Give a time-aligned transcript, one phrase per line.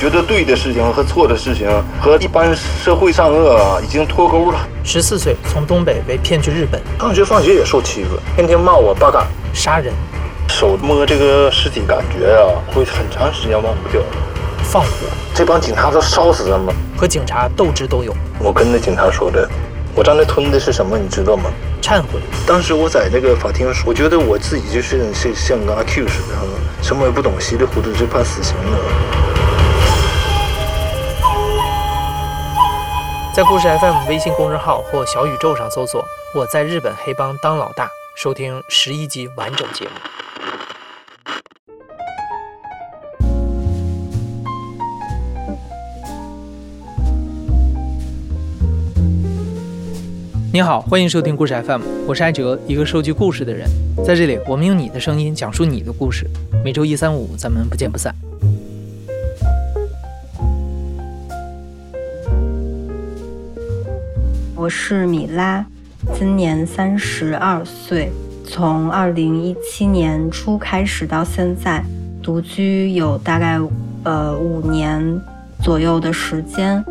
[0.00, 1.68] 觉得对的事情和错的事情，
[2.00, 4.58] 和一般社会善恶啊，已经脱钩了。
[4.82, 9.92] 十四岁从东北被骗去日本，上学放学也受欺负，天天骂我八嘎，杀人，
[10.48, 14.00] 手摸这个尸体，感觉啊，会很长时间忘不掉。
[14.62, 14.88] 放火，
[15.34, 18.16] 这帮警察都烧死他们，和警察斗智斗勇。
[18.38, 19.46] 我跟那警察说的，
[19.94, 21.50] 我刚才吞的是什么，你知道吗？
[21.82, 22.18] 忏悔。
[22.46, 26.38] 当时我在那个法庭，我觉得我自己就是像像个阿 Q 似的，
[26.80, 29.29] 什么也不懂，稀里糊涂就判死刑了。
[33.32, 39.90] 在故事 FM 微信公众号或小宇宙上搜索“我在日本黑帮当老大”，收听十一集完整节目。
[50.52, 53.68] 你好，欢迎收听故事 FM，我是艾哲，一个收集故事的人。
[54.04, 56.26] 在这里，我们用你的声音讲述你的故事。
[56.64, 58.12] 每周一、三、五，咱们不见不散。
[64.60, 65.64] 我是米拉，
[66.12, 68.12] 今年三十二岁，
[68.46, 71.82] 从二零一七年初开始到现在，
[72.22, 73.58] 独居有大概
[74.04, 75.18] 呃五年
[75.62, 76.84] 左右的时间，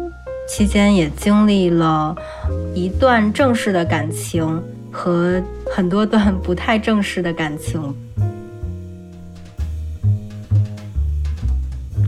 [0.48, 2.16] 期间也经历了
[2.74, 4.60] 一段正式的感情
[4.92, 5.40] 和
[5.72, 7.96] 很多段不太正式的感情。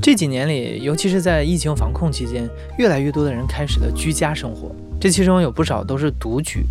[0.02, 4.76] 这几年里，尤其是在疫情防控期间，越来越多的人开始了居家生活。
[5.02, 6.64] 这其中有不少都是独居，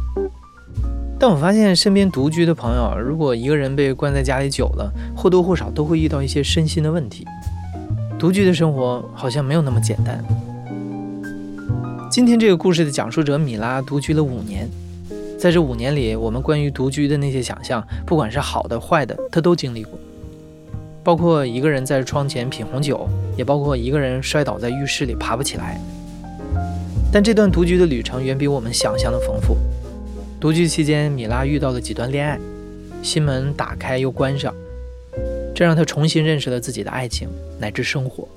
[1.18, 7.26] 但我发现身边独居的朋友，如果一个人被关在家里久了，或多或少都会遇到一些身心的问题。
[8.20, 10.24] 独居的生活好像没有那么简单。
[12.08, 14.68] 今天这个故事的讲述者米拉独居了五年，
[15.36, 19.98] 在这五年里，我们关于独居的那些想象，不管是好的坏的，她都经历过，
[21.02, 25.80] 包括一个人在窗前品红酒，也包括一个人摔倒在浴室里爬不起来。
[27.12, 29.56] 但这段独居的旅程远比我们想象的丰富。
[30.38, 32.38] 独居期间，米拉遇到了几段恋爱，
[33.02, 34.54] 心门打开又关上，
[35.52, 37.28] 这让她重新认识了自己的爱情
[37.58, 38.28] 乃至生活。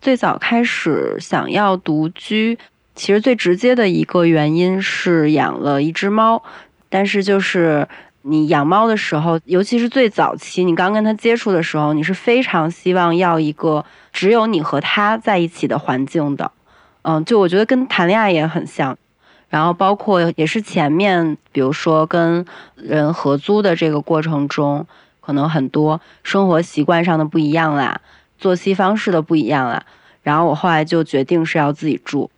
[0.00, 2.58] 最早开始想要独居，
[2.96, 6.42] 其实最直接的一个原因是养了一只猫，
[6.88, 7.86] 但是就是。
[8.28, 16.50] 你养猫的时候，尤其是最早期，你刚跟它接触的时候，你是非常希望要一个只有你和它在一起的环境的。
[17.02, 18.98] 嗯，就我觉得跟谈恋爱也很像。
[19.48, 22.44] 然后包括也是前面，比如说跟
[22.74, 24.84] 人合租的这个过程中，
[25.20, 28.00] 可能很多生活习惯上的不一样啦，
[28.38, 29.84] 作息方式的不一样啦。
[30.22, 32.28] 然后我后来就决定是要自己住。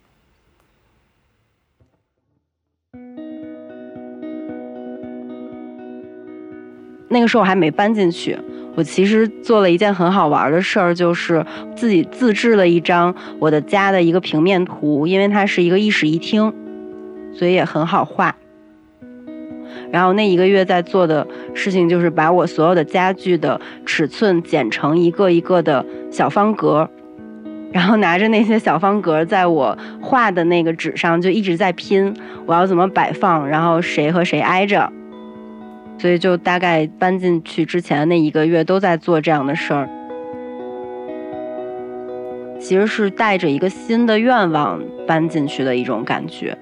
[7.08, 8.38] 那个时候我还没搬进去，
[8.74, 16.52] 我其实做了一件很好玩的事儿，就是自己自制了一张我的家的一个平面图，因为它是一个一室一厅，
[17.32, 18.34] 所以也很好画。
[19.90, 26.86] 然后那一个月在做的事情就是把我所有的家具的尺寸剪成一个一个的小方格，
[27.72, 32.14] 然后拿着那些小方格，在我画的那个纸上就一直在拼，
[32.44, 34.92] 我要怎么摆放，然后谁和谁挨着。
[35.98, 39.88] 所以就大概搬进去之前那一个月都在做这样的事儿，
[42.60, 46.56] 其实是带着一个新的愿望搬进去的一种感觉。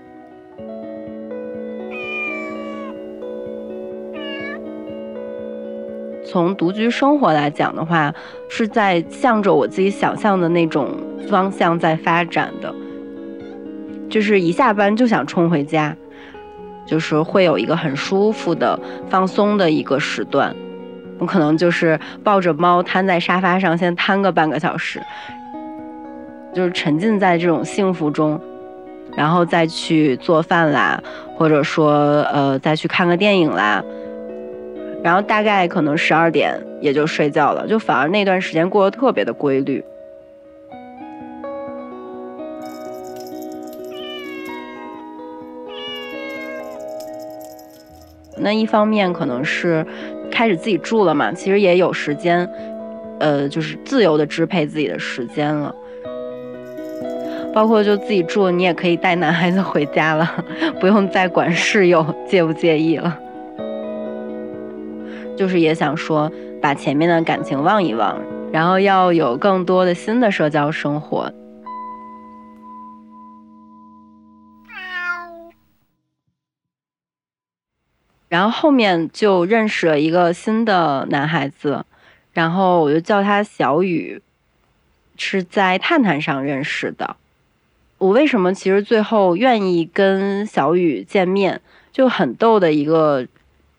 [6.24, 8.12] 从独居生活来讲的话，
[8.48, 10.88] 是在向着我自己想象的那种
[11.28, 12.74] 方向在发展的，
[14.10, 15.96] 就是一下班就想冲回家。
[16.86, 20.54] 就是会有一个很舒服的放松的一个时段，
[21.18, 25.00] 我可能就是抱着猫瘫在沙发上，先瘫个半个小时，
[26.54, 28.40] 就是沉浸在这种幸福中，
[29.16, 31.02] 然后再去做饭啦，
[31.36, 33.82] 或者说呃再去看个电影啦，
[35.02, 39.84] 然后大概可能十二点也就睡觉了，就反而那段时间过得特别的规律。
[48.38, 49.84] 那一方面可能是
[50.30, 52.48] 开始自己住了嘛，其实也有时间，
[53.18, 55.74] 呃，就是自由的支配自己的时间了。
[57.54, 60.44] 包括就自己住，你也可以带男孩子回家了，
[60.78, 63.18] 不用再管室友介不介意了。
[65.34, 66.30] 就是也想说，
[66.60, 68.18] 把前面的感情忘一忘，
[68.52, 71.32] 然后要有更多的新的社交生活。
[78.36, 81.86] 然后后面就认识了一个新的男孩子，
[82.34, 84.20] 然后我就叫他小雨，
[85.16, 87.16] 是在探探上认识的。
[87.96, 93.26] 我为什么其实最后愿意跟小雨见面，就很逗的一个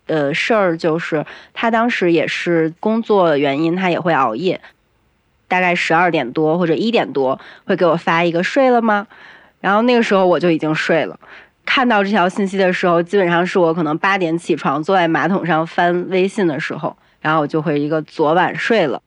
[0.08, 1.24] 呃事儿，就是
[1.54, 4.60] 他当时也是工作原因，他也会熬夜，
[5.48, 9.06] 大概十二点多或者一点多会给我发一个睡了吗？
[9.62, 11.20] 然后那个时候我就已经睡了。
[11.68, 19.02] 看到这条信息的时候，基本上是我可能八点起床，坐在马桶上翻微信的时候，然后我就会一个昨晚睡了。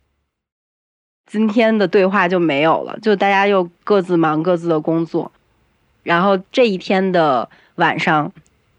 [1.27, 5.33] 今天的对话就没有了，就大家又各自忙各自的工作。
[6.03, 8.31] 然后这一天的晚上，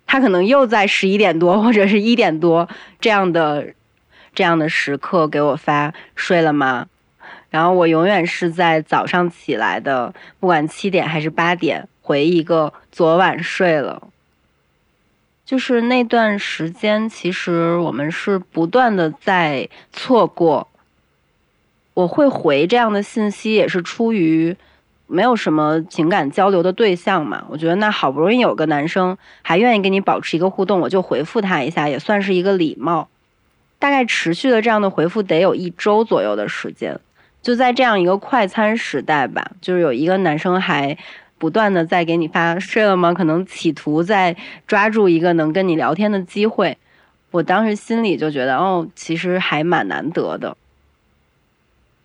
[0.06, 2.70] 他可能又在十一点多或者是一点多
[3.00, 3.74] 这样的
[4.36, 6.86] 这样的时刻给我发睡了吗？
[7.50, 11.88] 然后我永远是在早上起来的，不管七点还是八点。
[12.02, 14.08] 回一个昨晚睡了，
[15.46, 20.68] 就是那段时间，其实我们是不断的在错过。
[21.94, 24.56] 我会回这样的信息，也是出于
[25.08, 27.46] 没有什么情感交流的对象嘛。
[27.50, 33.10] 我觉得那好不容易有个男生还愿意跟你保持一个互动，我就回复他一下，也算是一个礼貌。
[33.78, 37.00] 大概持续的这样的回复得有一周左右的时间，
[37.44, 40.98] 就在这样一个快餐时代吧，就是有一个男生还。
[41.42, 43.16] 不断的在给你发睡了吗？
[43.16, 46.78] 可能企图在抓住一个能跟你聊天的机会。
[47.32, 50.56] 我当时心里就觉得，哦，其实还蛮难得的。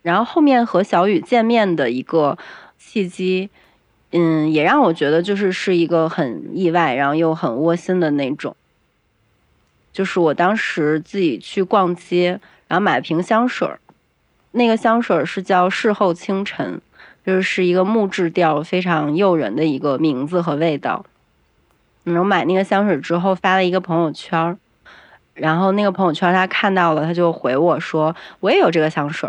[0.00, 2.38] 然后后面和小雨见面的一个
[2.79, 3.50] 契机，
[4.12, 8.56] 嗯，也让我觉得就是是一个很意外，然后又很窝心的那种。
[9.93, 13.79] 就是我当时自己去逛街，然后买瓶香水儿，
[14.53, 16.81] 那个香水儿是叫事后清晨。
[17.26, 21.05] 就是一个木质调，非常诱人的一个名字和味道。
[22.05, 24.56] 然后买那个香水之后发了一个朋友圈，
[25.34, 29.28] 然后那个朋友圈他看到了，他就回我说我也有这个香水，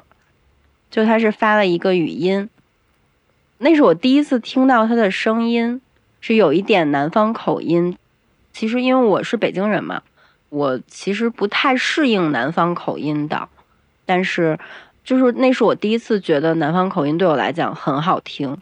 [0.91, 2.47] 就他是发了一个语音，
[3.57, 5.81] 那是我第一次听到他的声音，
[6.21, 7.97] 是有一点南方口音。
[8.53, 10.03] 其实因为我是北京人嘛，
[10.49, 13.49] 我其实不太适应南方口音的，
[14.05, 14.59] 但是。
[15.07, 18.57] 就是那是我第一次觉得南方口音对我来讲很好听，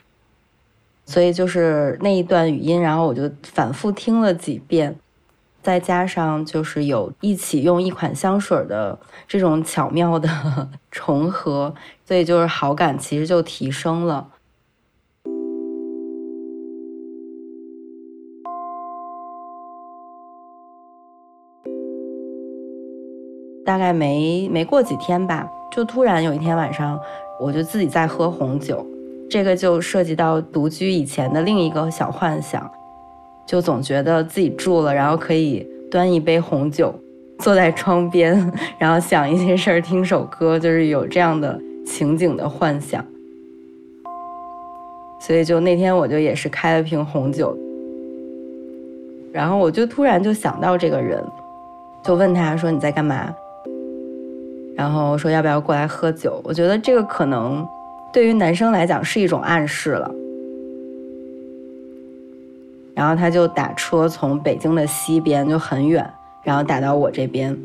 [1.03, 4.95] 所以就是那一段语音，然后我就反复听了几遍，
[5.63, 10.29] 再加上就是有一起用一款香水的这种巧妙的
[10.91, 11.73] 重合，
[12.05, 14.29] 所以就是好感其实就提升了。
[23.65, 25.49] 大概没没过几天吧。
[25.75, 26.97] 就突然有一天晚上，
[27.37, 28.85] 我就自己在喝红酒，
[29.29, 32.71] 这个就涉及到独居以前的另一个小幻想，
[33.45, 36.95] 就总觉得自己住了，然后可以端一杯红酒，
[37.39, 38.49] 坐在窗边，
[38.79, 43.05] 然后想一些事儿，听首歌，就是有这样的情景的幻想。
[45.19, 47.53] 所以就那天我就也是开了瓶红酒，
[49.33, 51.21] 然后我就突然就想到这个人，
[52.01, 53.35] 就问他说你在干嘛？
[54.75, 56.41] 然后说要不要过来喝酒？
[56.43, 57.65] 我觉得这个可能
[58.11, 60.11] 对于男生来讲是一种暗示了。
[62.93, 66.09] 然后他就打车从北京的西边就很远，
[66.43, 67.57] 然后打到我这边。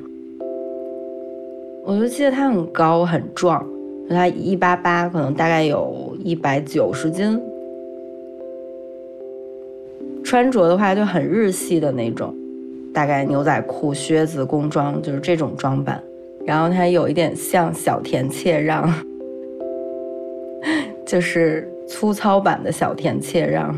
[1.85, 3.65] 我就记得他很高很壮，
[4.09, 7.41] 他一八八，可能大概有一百九十斤。
[10.25, 12.35] 穿着的话就很日系的那种，
[12.93, 16.01] 大概牛仔裤、靴子、工装，就是这种装扮。
[16.47, 18.93] 然后他有一点像小田切让，
[21.07, 23.75] 就是粗糙版的小田切让。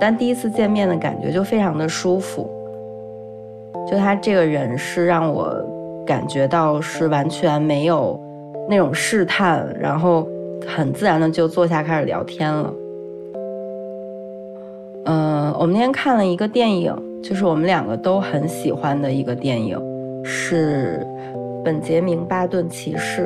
[0.00, 2.50] 但第一次见面的感觉就非常的舒服，
[3.90, 5.54] 就他这个人是让我
[6.06, 8.20] 感觉到是完全没有
[8.68, 10.28] 那种试探，然后
[10.66, 12.74] 很自然的就坐下开始聊天了。
[15.06, 17.13] 嗯，我们那天看了一个电影。
[17.24, 19.80] 就是我们两个都很喜欢的一个电影，
[20.22, 21.00] 是
[21.64, 23.22] 《本杰明·巴顿骑士》。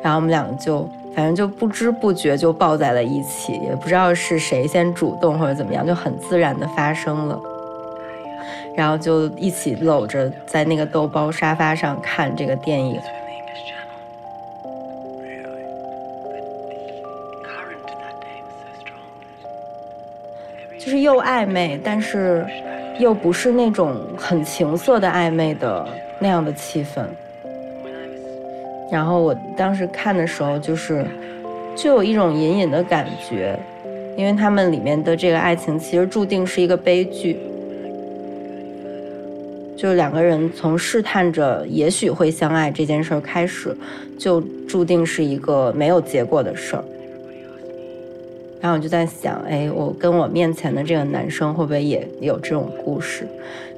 [0.00, 0.88] 然后我们两个就。
[1.14, 7.40] 反正就不知不觉就抱在了一起，也不知道是谁先主动或者怎么样，就很自然的发生了。
[8.76, 13.00] 然后就一起搂着在那个豆包沙发上看这个电影。
[20.76, 22.44] 就是又暧昧，但是
[22.98, 27.06] 又不是那种很情色的暧昧的那样的气氛。
[28.94, 31.04] 然后我当时看的时候，就是
[31.74, 33.58] 就有一种隐隐的感觉，
[34.16, 37.36] 因为他们里面的这个爱情其实注定是一个悲剧，
[39.76, 43.76] 就是两个人从试探着也许会相爱这件事儿开始，
[44.16, 46.84] 就注定是一个没有结果的事儿。
[48.60, 53.26] 然后我就在想，哎，我跟我面前的这个男生会不会也有这种故事？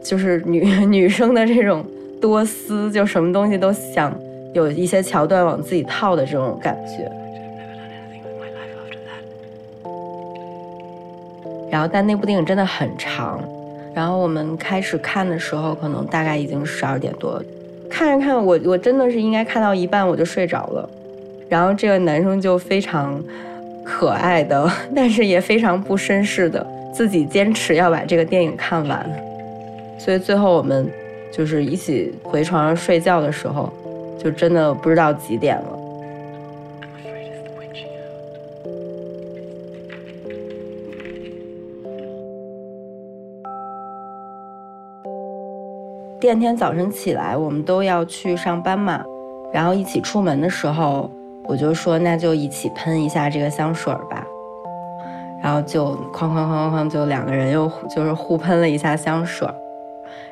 [0.02, 1.82] 就是女 女生的这种
[2.20, 4.14] 多思，就什么东西都想。
[4.56, 7.12] 有一些桥段往自己套的这种感觉，
[11.70, 13.38] 然后但那部电影真的很长，
[13.94, 17.38] 然后我们开始看的时候，可能大概已经十二点多，
[17.90, 20.88] 看着看着我我真的是应该看到一半我就睡着了，
[21.50, 23.22] 然后这个男生就非常
[23.84, 29.06] 可爱的， 但是也非常不绅士的，自己坚持要把这个电影看完，
[29.98, 30.88] 所以最后我们
[31.30, 33.70] 就是一起回床上睡觉的时候。
[34.26, 35.78] 就真的不知道几点了。
[46.18, 49.04] 第二天早晨起来，我们都要去上班嘛，
[49.52, 51.09] 然后一起出门的时候，
[51.45, 54.26] 我就说那就一起喷一下这个香水吧，
[55.40, 59.49] 然后就哐哐哐哐就两个人又就是互喷了一下香水，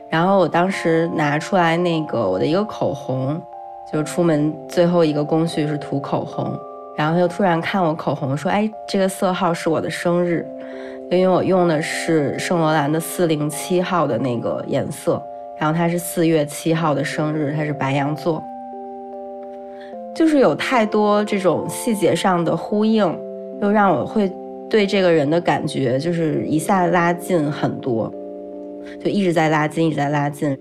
[0.09, 3.41] 然后我当时拿出来那个我的一个口红。
[3.93, 6.59] 就出门最后一个工序是涂口红，
[6.97, 10.45] 然后他就突然看我口红说：“哎，这个色号是我的生日，
[11.11, 15.23] 因为我用的是圣罗兰的四零七号的那个颜色，
[15.59, 18.43] 然后他是四月七号的生日，他是白羊座，
[20.15, 23.17] 就是有太多这种细节上的呼应，
[23.61, 24.33] 又让我会
[24.69, 28.13] 对这个人的感觉就是一下拉近很多，
[29.05, 30.59] 就一直在拉近，一直在拉近。”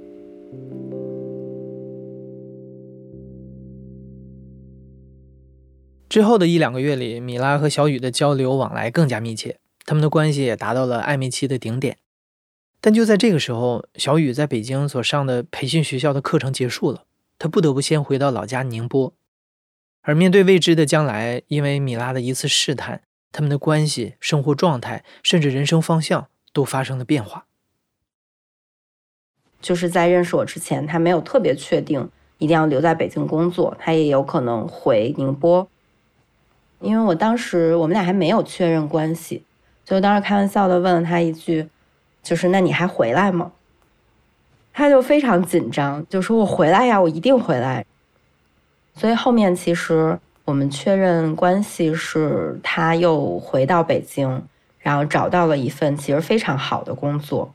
[6.13, 11.97] 之后的一两个月里，米拉和小雨的交流往来更加密切，他们的关系也达到了暧昧期的顶点。
[12.79, 17.05] 但就在这个时候，小雨在北京所上的培训学校的课程结束了，
[17.39, 19.11] 他不得不先回到老家宁波。
[20.03, 23.01] 而面对未知的将来，因为米拉的一次试探，
[23.31, 27.47] 他们的关系、生活状态，甚至人生方向都发生了变化。
[29.59, 35.67] 就是在认识我之前，他没有特别确定一定要留在北京工作，他也有可能回宁波。
[36.83, 39.41] 因为我当时我们俩还没有确认关系，
[39.85, 41.69] 就当时开玩笑的问了他一句，
[42.21, 43.53] 就是那你还回来吗？
[44.73, 47.85] 他就非常紧张，就说我回来呀，我一定回来。
[48.95, 54.43] 所以后面其实我们确认关系是他又回到北京，
[54.79, 57.53] 然后找到了一份其实非常好的工作。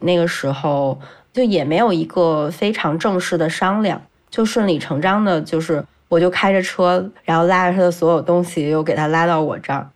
[0.00, 1.00] 那个时候
[1.32, 5.86] 就也没有一个非常正式的商量，就顺理成章的就是。
[6.08, 9.88] 我就开着车，然后拉着他的所有东西，又给他拉到我这儿，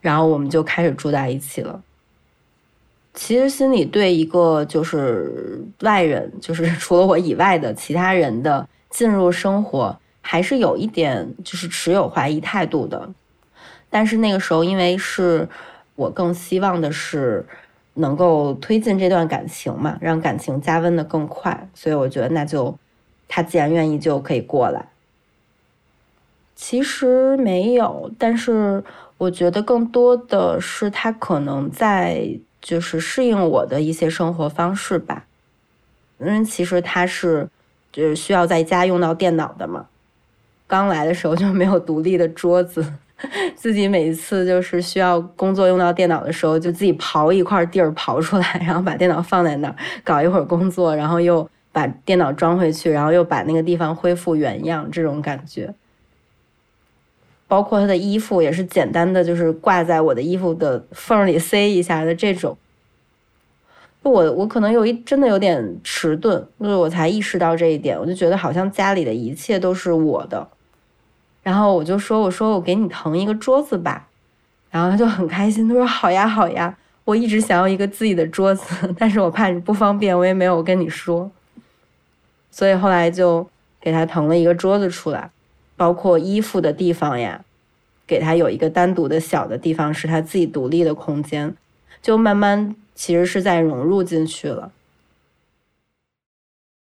[0.00, 1.82] 然后我们就开始住在一起了。
[3.14, 13.08] 其实心里对一个就是外人，就是 除了我以外的其他人的进入生活，还是有一点就是持有怀疑态度的。
[13.88, 15.48] 但是那个时候，因为是
[15.94, 17.46] 我更希望的是
[17.94, 22.76] 能够推进这段感情嘛，让感情加温的更快，所以我觉得那就
[23.28, 24.84] 他既然愿意，就可以过来。
[26.56, 28.82] 其实没有，但是
[29.18, 35.24] 我觉得更多的是他可能在就是适应我的一些生活方式吧。
[36.20, 37.48] 因为其实他是
[37.92, 39.86] 就是需要在家用到电脑的嘛。
[40.66, 42.84] 刚来的时候就没有独立的桌子，
[43.54, 55.74] 自己每一次就是需要工作用到电脑的时候，就自己刨一块地儿刨出来，然后把电脑放在那儿搞一会儿工作，然后又把电脑装回去，然后又把那个地方恢复原样，这种感觉。
[57.54, 62.58] 包括他的衣服也是简单的，就是挂在我的衣服的缝里塞一下的这种。
[64.02, 70.48] 我我可能有一真的有点迟钝，就是我才意识到这一点，我就觉得好像家里的一切都是我的。
[71.44, 74.08] 然后我就说：“我说我给你腾一个桌子吧。”
[74.72, 81.30] 然后他就很开心，他说：“好呀好呀，我一直想要一个自己的桌子， 但是我怕你不方便，我也没有跟你说。”
[82.50, 83.46] 所以后来就
[83.80, 85.30] 给他腾了一个桌子出来。
[85.76, 87.44] 包括衣服的地方呀，
[88.06, 91.56] 给他有一个单独的小的地方，是他自己独立的空间，
[92.00, 94.72] 就慢慢其实是在融入进去了。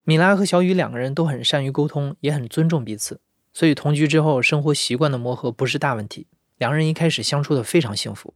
[0.03, 3.19] 米拉和小雨两个人都很善于沟通，也很尊重彼此，
[3.53, 6.25] 所以同居之后生活习惯的磨合不是大问题，
[6.57, 8.33] 两人一开始相处的非常幸福。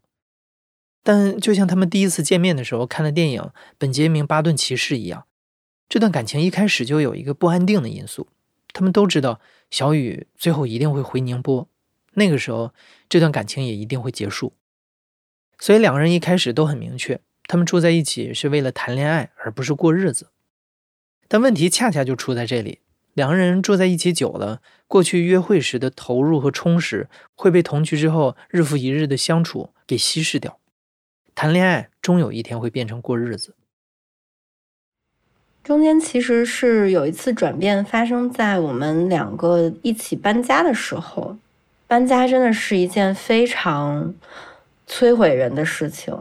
[1.02, 3.42] 但就像他们第一次见面的时候看的电影
[3.78, 5.26] 《本杰明·巴顿骑士》一样，
[5.90, 8.28] 这段感情一开始就有一个不安定的因素。
[8.74, 9.40] 他们都知道
[9.70, 11.70] 小雨最后一定会回宁波，
[12.16, 12.74] 那个时候
[13.08, 14.54] 这段感情也一定会结束。
[15.60, 20.32] 所以两个人一开始都很明确，他们住在一起是为了谈恋爱，而不是过日子。
[21.28, 22.80] 但问题恰恰就出在这里：
[23.14, 30.60] 两个人住在一起久了，过去约会时的投入和充实会被同居之后日复一日的相处给稀释掉。
[31.36, 33.56] 谈恋爱终有一天会变成过日子。
[35.64, 41.38] 中间其实是有一次转变发生在我们两个一起搬家的时候。
[41.88, 44.14] 搬家真的是一件非常
[44.88, 46.14] 摧毁人的事情。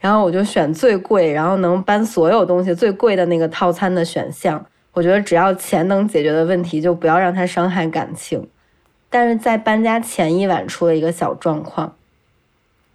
[0.00, 4.64] 然后我就选最贵，然后能搬所有东西最贵的那个套餐的选项。
[4.92, 8.46] 我觉得只要钱能解决的问题，就不要让它伤害感情。
[9.08, 11.94] 但是在搬家前一晚出了一个小状况。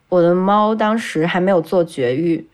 [0.09, 2.45] 我的猫当时还没有做绝育，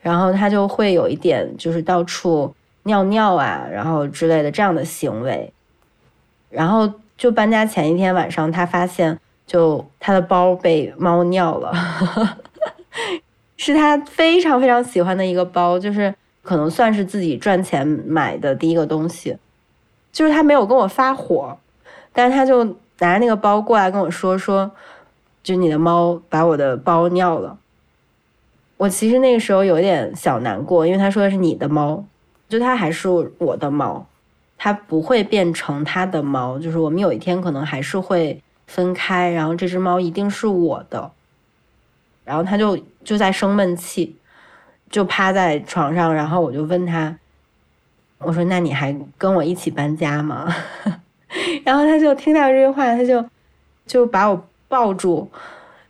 [0.00, 5.52] 然后它就会有一点就是到处尿尿啊，然后之类的这样的行为。
[6.48, 11.72] 然后就搬家前一天晚上，他发现就他的包被猫尿了，
[13.58, 19.36] 是他非常非常喜欢的一个包，就是可能算是自己赚钱买的第一个东西。
[20.12, 21.58] 就是他没有跟我发火，
[22.12, 22.64] 但是他就
[23.00, 24.70] 拿着那个包过来跟我说说。
[25.42, 27.58] 就你的猫把我的包尿了，
[28.78, 32.02] 我其实那个时候有点小难过，因为他说的是你的猫，
[32.54, 33.08] 就它还是
[33.38, 34.06] 我的猫，
[34.56, 41.10] 它不会变成他的猫，就是我们有一天可能还是会分开，然后这只猫一定是我的，
[42.24, 44.14] 然后他就就在生闷气，
[44.88, 47.18] 就趴在床上，然后我就问他，
[48.18, 50.54] 我说那你还跟我一起搬家吗？
[51.64, 53.24] 然后他就听到这句话，他就
[53.84, 54.46] 就把我。
[54.66, 55.30] 抱住，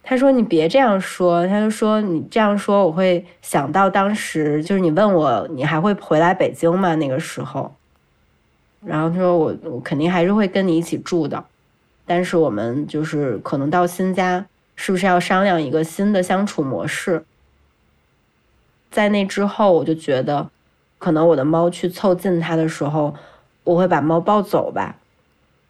[0.07, 6.95] 他说：“你别这样说。”他就说：“你这样说，我会想到当时，就是你问我，你还会回来北京吗？
[6.97, 7.75] 那个时候。”
[8.85, 11.43] 然后他说：“我我肯定还是会跟你一起住的，
[12.05, 14.45] 但是我们就是可能到新家，
[14.77, 17.25] 是不是要商量一个新的相处模式？”
[18.93, 20.51] 在那之后，我就觉得，
[20.99, 23.14] 可能我的猫去凑近它的时候，
[23.64, 24.97] 我会把猫抱走吧，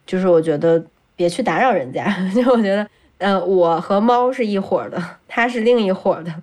[0.04, 2.84] 就是我觉得别去打扰人家， 就我觉得。
[3.24, 6.42] 嗯，我和猫是一伙的，它是另一伙的。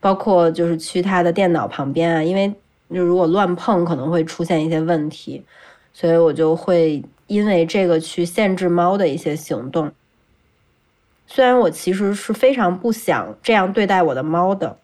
[0.00, 2.50] 包括就是去它的电脑旁边啊，因为
[2.90, 5.44] 就如果乱碰可能会出现一些问题，
[5.92, 9.92] 所以我就会因为这个去限制猫的一些行动。
[11.26, 14.78] 虽然我其实是非常不想这样对待我的猫的，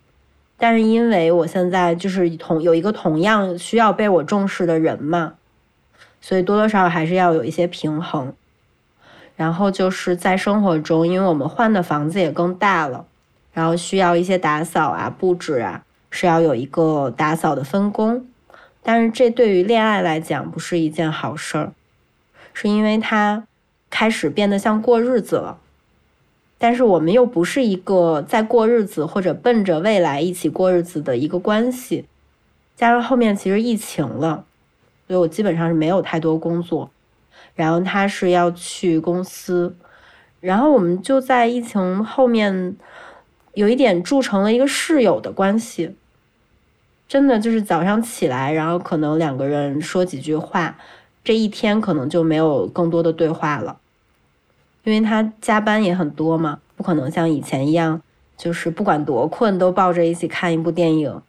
[0.59, 5.33] 但是因为我现在就是同有一个同样需要被我重视的人嘛，
[6.21, 8.35] 所以多多少少还是要有一些平衡。
[9.37, 13.05] 然后就是在生活中，因为我们换的房子也更大了，
[13.53, 18.27] 然后需要一些打扫啊、布置啊，是要有一个打扫的分工。
[18.83, 21.73] 但是这对于恋爱来讲不是一件好事儿，
[22.55, 23.45] 是因为它
[23.91, 25.59] 开始变得像过日子了。
[26.59, 32.07] 但是我们又不是一个在过日子或者奔着未来一起过日子的一个关系，
[32.75, 34.45] 加上后面其实疫情了，
[35.07, 36.91] 所以我基本上是没有太多工作。
[37.57, 39.75] 然后他是要去公司，
[40.39, 42.77] 然后我们就在疫情后面
[43.55, 45.97] 有一点铸成了一个室友的关系。
[47.09, 50.77] 真的就是早上起来，然后可能两个人说几句话，
[51.23, 53.79] 这一天可能就没有更多的对话了，
[54.85, 58.03] 因为他加班也很多嘛，不可能像以前一样，
[58.37, 61.23] 就是不管多困都抱着一起看一部电影。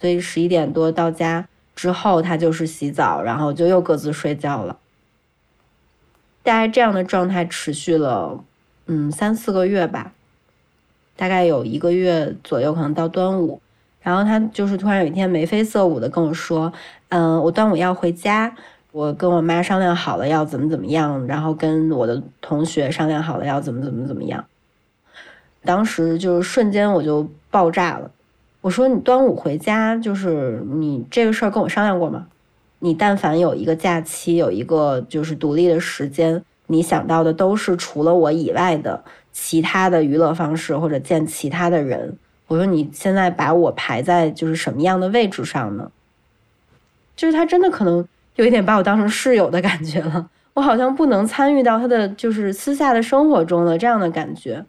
[0.00, 4.78] 所以十一点多到家之后，他就是洗澡，然后就又各自睡觉了。
[6.42, 8.42] 大概这样的状态持续了，
[8.86, 10.12] 嗯，三四个月吧，
[11.16, 13.60] 大概有一个月左右，可能到端午，
[14.00, 16.72] 然后他就是突然有一天眉飞色舞的跟我说，
[17.10, 18.54] 嗯，我端午要回家，
[18.92, 24.44] 我跟我妈商量好了要怎么怎么样，然后跟我的同学商量好了要怎么怎么怎么样，
[25.62, 28.10] 当时就是瞬间我就爆炸了，
[28.62, 32.26] 我说你端午回家，就是你这个事儿跟我商量过吗？
[32.82, 42.16] 你但凡有一个假期，有一个就是独立的时间，你想到的都是除了我以外的其他的娱乐方式或者见其他的人。
[42.48, 45.92] 我说你现在把我排在就是什么样的位置上呢？
[47.14, 48.02] 就是他真的可能
[48.36, 54.64] 有一点把我当成室友的感觉了，我好像不能参与到他的就是私下的生活中的这样的感觉。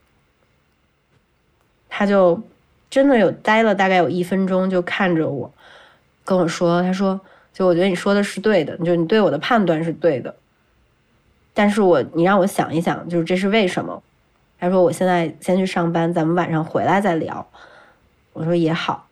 [1.88, 2.41] 他就
[2.89, 5.50] 真的有待了大概有一分钟，就看着我
[6.26, 7.21] 跟我说，他说。
[7.54, 10.36] 就我觉得你说的是对的，就你对我的判断是对的，
[11.54, 14.02] 但是我你让我想一想，就是这是为什么？
[14.60, 17.48] 他说我现在先去上班，咱们晚上回来再聊。
[18.34, 19.08] 我说也好。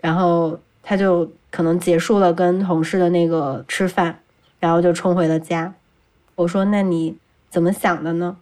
[0.00, 4.18] 然后他就可能结束了跟同事的那个吃饭，
[4.58, 5.74] 然后就冲回了家。
[6.34, 7.16] 我说那你
[7.50, 8.38] 怎么想的呢？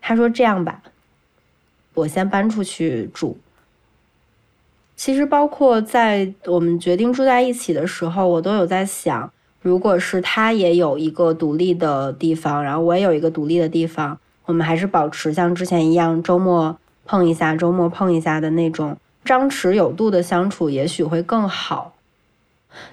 [0.00, 0.82] 他说这样吧，
[1.94, 3.36] 我先搬出去住。
[4.98, 9.30] 其实包括在我们决定住在一起的时候，我都有在想，
[9.62, 21.94] 如果是他也有一个独立的地方，然后我也有一个独立的地方，我们还是保持像之前一样，周末碰一下，周末碰一下的那种张弛有度的相处，也许会更好。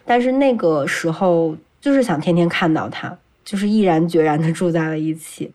[0.05, 5.51] 但是那个时候就是想天天看到他，就是毅然决然的住在了一起。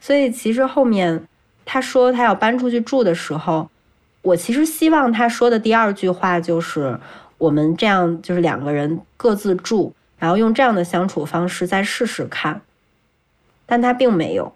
[0.00, 1.28] 所以其实后面
[1.64, 3.68] 他说他要搬出去住的时候。
[4.22, 6.98] 我其实希望他说的第二句话就是
[7.38, 12.62] 我们这样，就是两个人各自住，然后用这样的相处方式再试试看。
[13.66, 14.52] 但他并没有，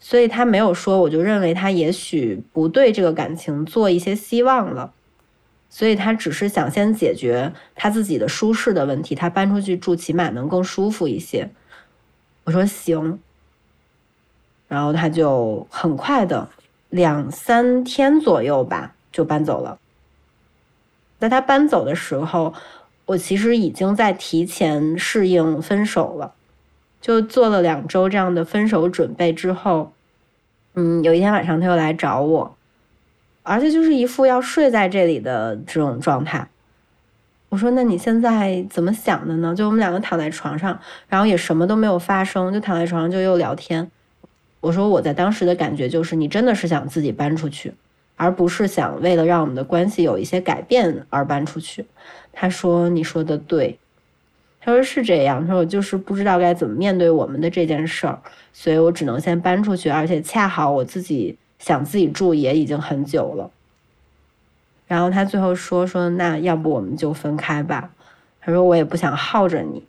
[0.00, 4.92] 所以他没有说，我就认为他也许不对这个感情做一些希望了。
[5.68, 11.50] 所以他只是想先解决他自己的舒适的问题，他搬出去住起码能更舒服一些。
[12.44, 13.18] 我说行，
[14.68, 16.48] 然后他就很快的。
[16.94, 19.80] 两三天左右吧，就搬走了。
[21.18, 22.54] 在他搬走的时候，
[23.06, 26.34] 我其实已经在提前适应分手了，
[27.00, 29.92] 就做了两周这样的分手准备之后，
[30.74, 32.56] 嗯，有一天晚上他又来找我，
[33.42, 36.48] 而且就是一副要睡在这里的这种状态。
[37.48, 40.78] 我说：“那你现在怎么想的呢？”就我们两个躺在床上，
[41.08, 43.90] 然后也什么都没有发生，就躺在床上就又聊天。
[44.64, 47.74] 我说我在当时的感觉就是，你真的是想自己搬出去，
[48.16, 51.84] 而不是想为了让我们的关系有一些改变而搬出去。
[52.32, 53.78] 他说你说的对，
[54.62, 58.22] 他说是这样，他说我就是不知道该怎么面对我们的这件事儿，
[58.54, 63.50] 所以我只能先搬出去，而且恰好我自己想自己住也已经很久了。
[64.86, 67.90] 然后他最后说说那要不我们就分开吧，
[68.40, 69.84] 他说我也不想耗着你。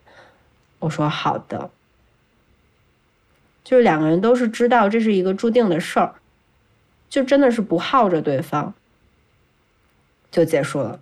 [0.79, 1.69] 我说好的。
[3.65, 6.13] 就是两个人都是知道这是一个注定的事儿，
[7.09, 8.73] 就真的是不耗着对方，
[10.29, 10.99] 就结束了。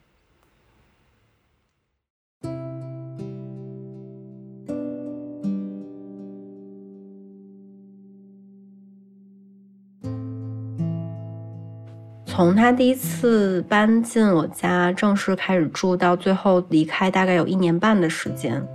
[12.25, 18.65] 从他第一次搬进我家，正式开始住，到最后离开，大概有一年半的时间。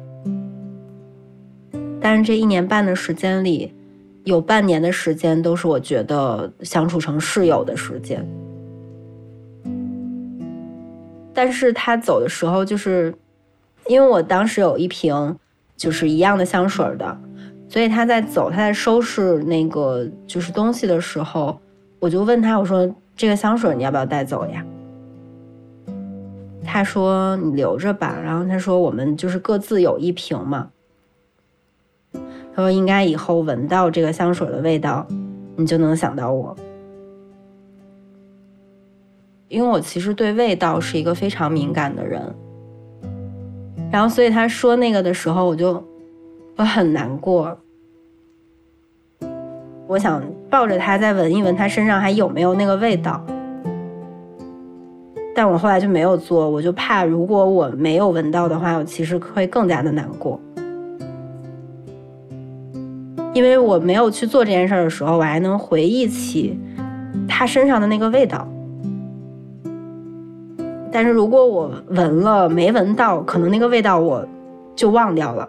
[2.01, 3.75] 但是这一年半的时间里，
[4.29, 8.23] 有半年的时间都是我觉得相处成室友的时间，
[11.33, 13.15] 但是他走的时候，就是
[13.87, 15.35] 因为我当时有一瓶
[15.79, 17.19] 就是一样的香水的，
[17.71, 21.59] 所以他在走，他在收拾那个就是东西的时候，
[21.99, 22.87] 我就问他，我说
[23.17, 24.63] 这个香水你要不要带走呀？
[26.63, 30.69] 他说你留着吧，然后他说我们就是各自有一瓶嘛。
[32.59, 35.07] 他说：“应该以后闻到这个香水的味道，
[35.55, 36.57] 你就能想到我。
[39.47, 42.21] 因为我其实对味道是一个非常敏感的人。
[43.93, 45.81] 然后，所以他说那个的时候，我就
[46.57, 47.57] 我很难过。
[49.87, 53.25] 我想抱着他再闻一闻他身上还有没有那个味道，
[55.33, 60.41] 但我后来就没有做，我就怕如果我没有闻到的话，我其实会更加的难过。”
[63.39, 66.59] 因为我没有去做这件事的时候，我还能回忆起
[67.29, 68.49] 他身上的那个味道。
[70.91, 74.27] 但是如果我闻了没闻到，可能那个味道我
[74.75, 75.49] 就忘掉了。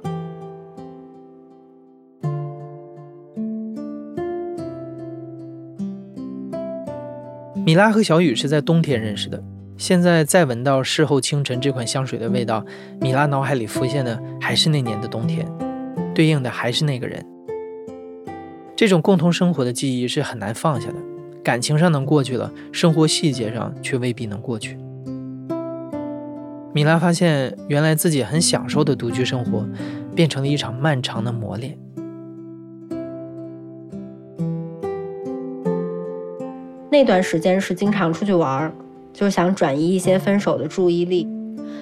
[7.65, 9.43] 米拉和小雨是在冬天认识的，
[9.77, 12.63] 现在再闻到事后清晨这款香水的味道，
[13.01, 15.43] 米拉脑海里浮现的还是那年的冬天，
[16.13, 17.25] 对应的还是那个人。
[18.79, 20.95] 这种共同生活的记忆是很难放下的，
[21.43, 24.77] 感情上能过去了，生活细节上却未必能过去。
[26.73, 29.67] 米拉发现，原来自己很享受的独居生活，
[30.15, 31.77] 变成了一场漫长的磨练。
[36.89, 38.73] 那段时间是经常出去玩，
[39.11, 41.27] 就是想转移一些分手的注意力，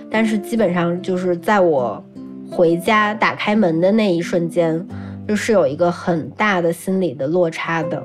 [0.09, 2.03] 但是基本上就是在我
[2.49, 4.83] 回家打开门的那一瞬间。
[5.27, 8.01] 就是有一个很大的心理的落差的，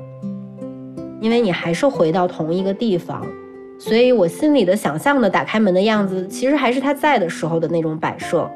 [1.21, 3.25] 因为你还是回到同一个地方，
[3.79, 8.51] 所以我心里的想象的打开门的样子，其实还是他在的时候的那种摆设。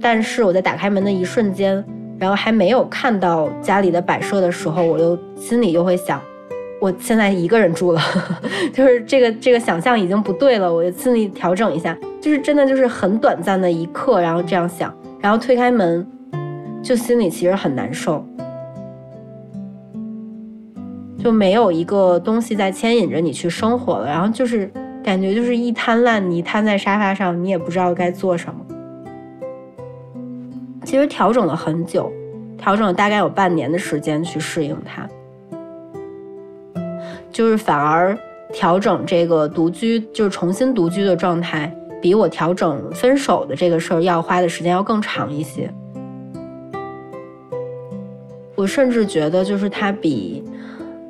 [0.00, 1.84] 但是我在打开门的一瞬间，
[2.18, 6.20] 然后还没有看到家里的摆设的时候，我就心里就会想，
[6.80, 8.00] 我现在一个人住了，
[8.72, 16.04] 就是这个这个想象已经不对了，我就心里调整一下，就是真的就是很短暂的一刻，然后这样想，然后推开门，
[16.82, 18.24] 就心里其实很难受，
[21.16, 24.68] 就没有一个东西在牵引着你去生活了，然后就是
[25.02, 28.60] 感觉就是一滩烂泥瘫在沙发上，你也不知道该做什么。
[30.84, 32.12] 其实调整了很久，
[32.58, 35.08] 调整了大概有半年的时间去适应它，
[37.30, 38.18] 就是反而
[38.52, 45.72] 调整这个独居，就是重新独居的状态，比我调整分手的这个事儿要花的时间要更长一些。
[48.54, 50.44] 我甚至觉得，就是它比，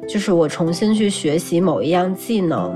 [0.08, 2.72] 就是我重新去学习某一样技能，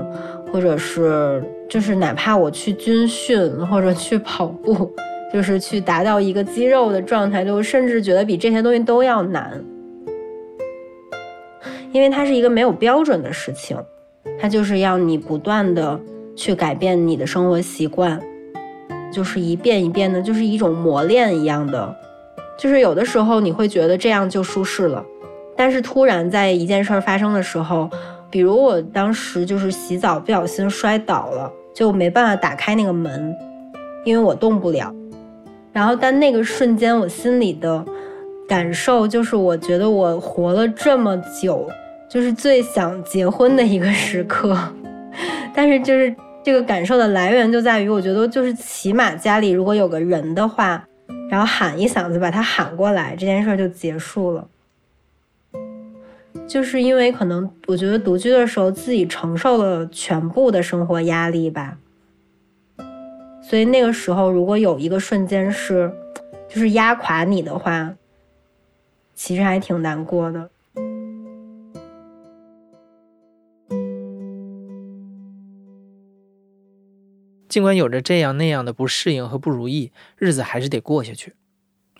[0.51, 4.91] 或者是就是哪怕我去军训或者去跑步。
[5.29, 9.61] 就是去达到一个肌肉的状态，就甚至觉得比这些东西都要难，
[11.91, 13.77] 因为它是一个没有标准的事情，
[14.39, 15.99] 它就是要你不断的
[16.33, 18.17] 去改变你的生活习惯，
[19.11, 21.93] 就是一遍一遍的，就是一种磨练一样的，
[22.57, 25.05] 就是有的时候你会觉得这样就舒适了，
[25.55, 27.89] 但是突然在一件事儿发生的时候，
[28.29, 33.35] 比如我当时就是洗澡不小心摔倒了，就没办法打开那个门，
[34.03, 34.93] 因为我动不了。
[35.71, 37.85] 然后，但那个瞬间，我心里的
[38.47, 41.69] 感受就是，我觉得我活了这么久，
[42.09, 44.57] 就是最想结婚的一个时刻。
[45.53, 50.83] 但是，就是这个感受的来源就在于，我觉得就是起码家里如果有个人的话，
[51.29, 54.47] 然后喊一嗓子把他喊过来，这件事就结束了。
[56.47, 61.77] 就是因为可能我觉得独居的时候自己承受了全部的生活压力吧。
[63.41, 65.91] 所以那个时候，如果有一个瞬间是，
[66.47, 67.95] 就是压垮你的话，
[69.13, 70.49] 其实还挺难过的。
[77.47, 81.33] 尽管有着这样那样的不适应和不如意，日子还是得过下去。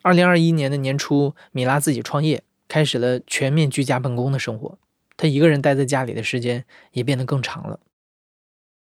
[0.02, 4.78] 二零二一年的年初，米拉自己创业，开始了全面居家办公的生活。
[5.16, 7.80] 她一个人待在家里的时间也变得更长了。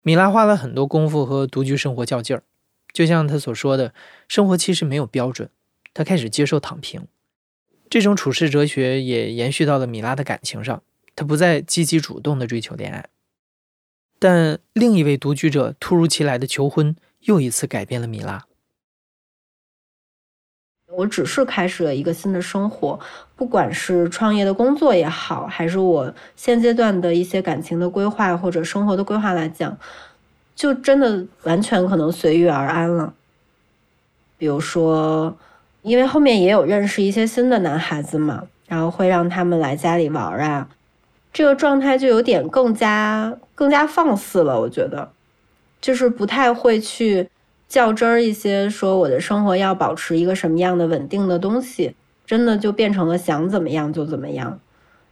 [0.01, 2.43] 米拉花了很多功夫和独居生活较劲儿。
[2.91, 3.93] 就像他所说的，
[4.27, 5.49] 生活其实没有标准。
[5.93, 7.07] 他开始接受躺平，
[7.89, 10.83] 这种处世哲学也延续到了米拉的感情上。
[11.15, 13.07] 他不再积极主动的追求恋爱，
[14.23, 18.45] 但另一位独居者突如其来的求婚又一次改变了米拉。
[20.95, 22.97] 我只是开始了一个新的生活，
[23.35, 29.77] 不管是创业的工作也好，还是我现阶段的一些感情的规划或者生活的规划来讲。
[30.55, 33.13] 就真的完全可能随遇而安了。
[34.37, 35.35] 比如说，
[35.81, 40.69] 因为后面也有认识一些新的男孩子嘛，然后会让他们来家里玩啊，
[41.33, 44.61] 这个状态就有点更加更加放肆了。
[44.61, 45.09] 我觉得，
[45.81, 47.27] 就是不太会去
[47.67, 54.59] 较真儿一些，说我的生活要保持一个什么样的稳定的东西，真的就变成了想怎么样就怎么样。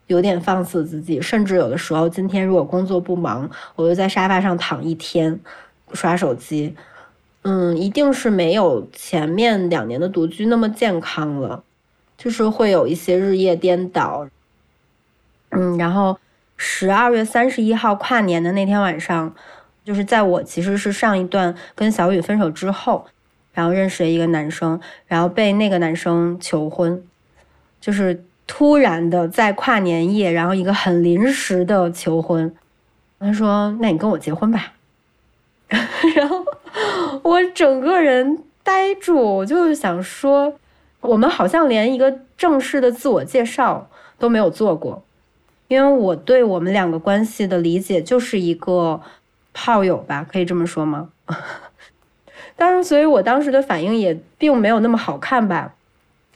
[0.07, 5.39] 有点放肆自己，甚至有的时候，今天如果工作不忙，我就在沙发上躺一天，
[5.93, 6.75] 刷手机。
[7.43, 11.63] 嗯，一定是没有前面两年的独居那么健康了，
[12.17, 14.27] 就是会有一些日夜颠倒。
[15.51, 16.17] 嗯，然后
[16.57, 19.33] 十二月三十一号跨年的那天晚上，
[19.85, 23.05] 就是在我其实是上一段跟小雨分手之后，
[23.53, 27.03] 然后认识了一个男生，然后被那个男生求婚，
[27.79, 28.23] 就是。
[28.47, 32.53] 突然的在跨年夜，然后一个很临时的求婚，
[33.17, 34.73] 他说：“那你跟我结婚吧。
[36.17, 36.43] ”然后
[37.23, 40.53] 我整个人呆住，我就想说，
[40.99, 43.87] 我们好像连一个正式的自我介绍
[44.19, 45.01] 都没有做过，
[45.71, 48.99] 因为我对我们两个关系的理解就是一个
[49.53, 51.07] 炮友吧，可以这么说吗？
[52.57, 55.73] 当然，所以我当时的反应也并没有那么好看吧。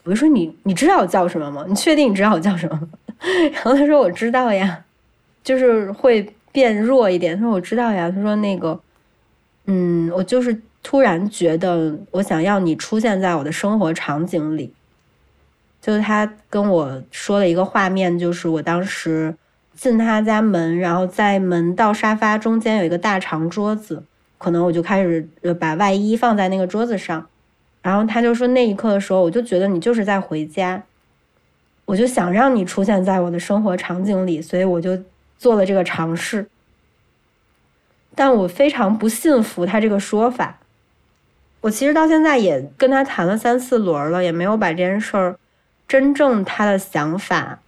[0.06, 1.66] 我就说你你知道我叫什么吗？
[1.68, 2.80] 你确定你知道我叫什么？
[3.52, 4.86] 然后他说我知道呀，
[5.44, 7.36] 就是会变弱一点。
[7.36, 8.10] 他说我知道呀。
[8.10, 8.80] 他说那个，
[9.66, 14.72] 嗯，我就是突然觉得我想要你出现在我的生活场景里。
[15.86, 19.36] 就是他跟我说了一个画面，就是我当时
[19.76, 24.04] 进他家门，然后在门到沙发中间有一个大长桌子，
[24.40, 27.28] 可能我就开始呃把外衣放在那个桌子上。
[27.84, 30.82] 然后他就说，那一刻的时候，我就觉得你就是在回家，
[31.86, 34.98] 我就想让你出现在我的生活场景里，所以我就
[35.38, 36.48] 做了这个尝试。
[38.16, 40.58] 但我非常不信服他这个说法。
[41.62, 45.38] 我其实到现在也跟他谈了三四轮了，也没有把这件事儿
[45.88, 47.60] 真正他的想法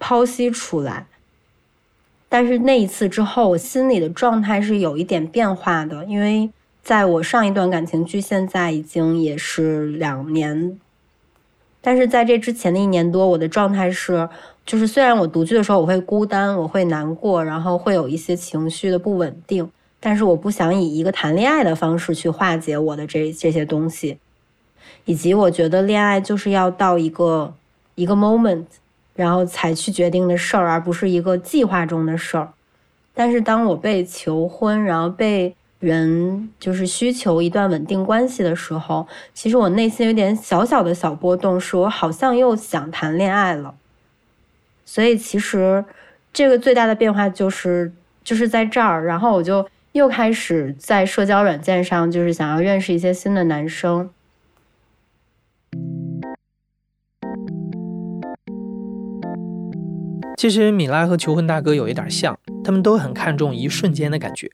[0.00, 1.06] 剖析出来。
[2.28, 6.50] 但是那一次之后，我心里的状态是有一点变化的，因为
[6.82, 10.78] 在我上一段感情距现在已经也是两年，
[11.80, 14.28] 但是在这之前的一年多，我的状态是，
[14.66, 24.18] 就是虽然我独居的时候我会孤单，我会难过，然后会有一些情绪的不稳定，但是我不想以一个谈恋爱的方式去化解我的这这些东西，
[25.04, 27.54] 以及我觉得恋爱就是要到一个
[27.94, 28.64] 一个 moment。
[29.18, 32.50] 然后才去决定的事儿，而不是一个计划中的事儿。
[33.12, 43.74] 但是当我被求婚，然后被人就是需求一段稳定关系的时候，其实我内心有点小小的小波动，是我好像又想谈恋爱了。
[44.86, 45.84] 所以其实
[46.32, 54.08] 这个最大的变化就是就是在这儿，然后我就又开始在社交软件上，就是想要认识一些新的男生。
[60.38, 64.48] 其实米拉和求婚大哥有一点像，他们都很看重一瞬间的感觉。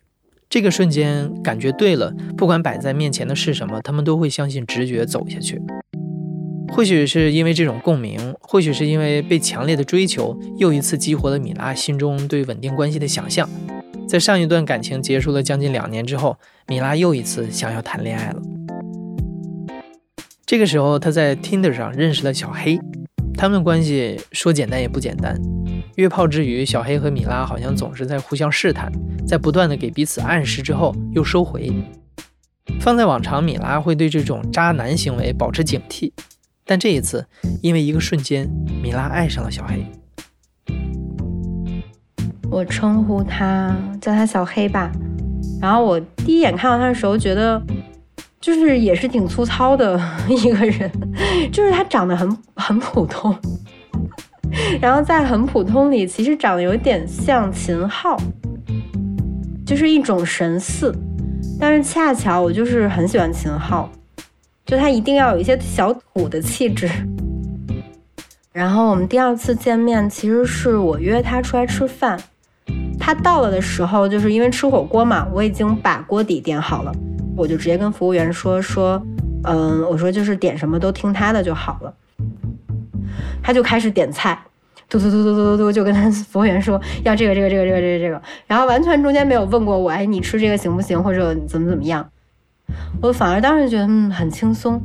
[0.49, 5.61] 这个瞬间感觉对了，不管摆在面前的是什么，他们都会相信直觉走下去。
[6.73, 13.47] 或许是因为这种共鸣，或许是因为被强烈的追求，又一次激活了米拉心中对稳定关系的想象。
[14.09, 18.41] 在上一段感情结束了将近两年之后，米拉又一次想要谈恋爱了。
[20.47, 22.81] 这个时候，她在 Tinder 上认识了小黑。
[23.37, 25.39] 他们的关系说简单也不简单，
[25.97, 28.91] 约炮之余，小黑和米拉好像总是在互相试探，
[29.27, 31.71] 在不断的给彼此暗示之后又收回。
[32.81, 36.13] 放在往常，米拉会对这种渣男行为保持警惕，
[36.65, 37.27] 但这一次，
[37.61, 38.49] 因为一个瞬间，
[38.83, 39.85] 米拉爱上了小黑。
[42.51, 44.91] 我称呼他叫他小黑吧，
[45.61, 47.61] 然后我第一眼看到他的时候，觉得。
[48.45, 50.91] 就是也是挺粗糙的 一个人，
[51.51, 53.35] 就是他长得很很普通，
[54.83, 58.19] 然后在很普通里，其实长得有点像秦昊，
[59.65, 60.95] 就是一种神似，
[61.59, 63.89] 但是恰巧我就是很喜欢秦昊，
[64.67, 66.87] 就他一定要有一些小土的气质。
[68.53, 72.21] 然后我们第二次见面，其实是我约他出来吃饭，
[73.01, 76.93] 他到了的时候，就是因为吃火锅嘛，我已经把锅底点好了。
[77.37, 79.03] 我就直接跟服务员说说，
[79.45, 81.95] 嗯，我说就是点什么都听他的就好了。
[83.43, 84.39] 他就开始点菜，
[84.89, 92.09] 嘟嘟嘟嘟嘟嘟嘟，就跟他 服务员说要这个这个这个这个这个这个，然后完全中间没有问过我，哎，你吃这个行不行，或者怎么怎么样。
[93.03, 94.81] 我反而当时觉得嗯很轻松。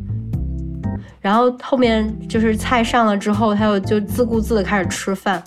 [1.22, 5.44] 然后后面就是菜上了之后，他又就自顾自的开始吃饭，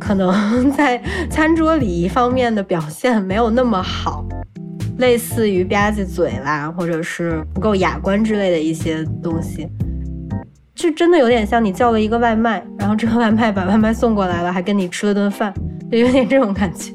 [0.00, 0.32] 可能
[0.72, 4.24] 在餐桌礼仪方面的表现没有那么好。
[4.98, 9.68] 类似于吧唧嘴啦，或者是不够雅观之类的一些东西，
[10.74, 15.52] 就真的有点像你叫了一个外卖，然后这个外卖把外卖送过来了，还跟你吃了顿饭，
[15.90, 16.92] 就有点这种感觉。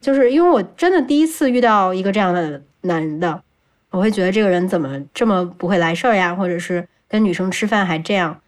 [0.00, 3.42] 就是因为我真的第一次遇到一个这样的男的，
[3.90, 8.38] 我会觉得这个人怎么这么不会来事儿呀，或者是跟女生吃饭还这样。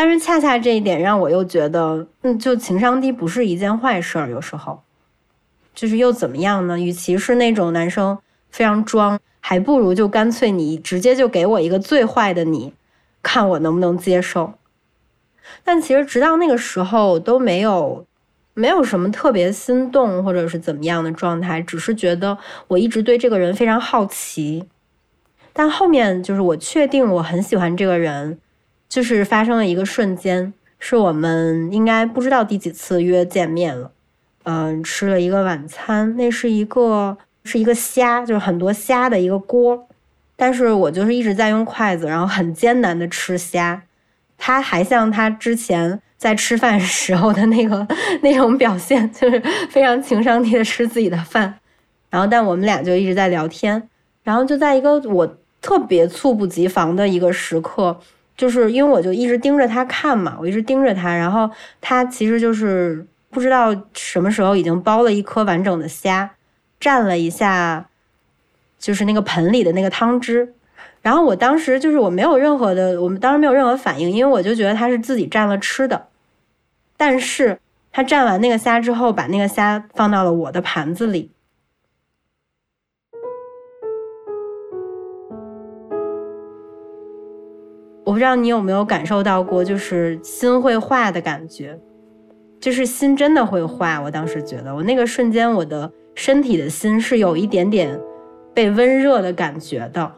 [0.00, 4.30] 但是恰恰这一点让我又觉得，嗯，就情商低不是一件坏事儿。
[4.30, 4.80] 有时候，
[5.74, 6.78] 就是又怎么样呢？
[6.78, 8.16] 与其是那种男生
[8.48, 12.72] 非常装，还不如就干脆你直接就给我一个最坏的你，
[13.24, 14.52] 看我能不能接受。
[15.64, 18.06] 但其实直到那个时候都没有，
[18.54, 24.68] 没有什么特别心动或者是怎么样的状态，只是觉得我一直对这个人非常好奇。
[25.52, 28.38] 但后面就是我确定我很喜欢这个人。
[28.88, 33.92] 就是发生了一个瞬间，是我们应该不知道第几次约见面了，
[34.44, 39.86] 嗯，吃了一个晚餐，那是一个是一个虾，就是很多虾的一个锅，
[40.36, 43.82] 但是我就是一直在用筷子，然后很艰难的吃虾，
[44.38, 47.86] 他还像他之前在吃饭时候的那个
[48.22, 51.58] 那种表现，就是非常情商低的吃自己的饭，
[52.08, 53.90] 然后但我们俩就一直在聊天，
[54.22, 58.00] 然后就在一个我特别猝不及防的一个时刻。
[58.38, 66.30] 就是因为我就一直盯着他看嘛，我一直盯着他，然后他其实就是不知道什么时候已经剥了一颗完整的虾，
[66.80, 67.88] 蘸了一下，
[68.78, 70.54] 就是那个盆里的那个汤汁，
[71.02, 76.06] 然后我当时就是我没有任何的，我们当时没有任何反应，因为我就觉得他是自己蘸了吃的，
[76.96, 77.58] 但是
[77.90, 81.32] 他蘸完那个虾之后，把那个虾放到了我的盘子里。
[88.08, 91.78] 我不知道你有没有感受到过，就是心会化的感觉，
[92.58, 94.00] 就是心真的会化。
[94.00, 98.00] 我当时觉得，我那个瞬间，我的身体的心是有一点点
[98.54, 100.10] 被温热的感觉的。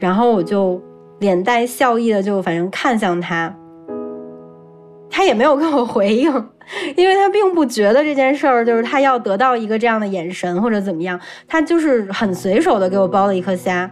[0.00, 0.82] 然后我就
[1.20, 3.56] 脸带笑意的就反正看向他，
[5.08, 6.28] 他也没有跟我回应，
[6.96, 13.88] 因为他并不觉得这件事儿就是他要得到一个这样的眼神或者怎么样，他就是很随手的给我剥了一颗虾，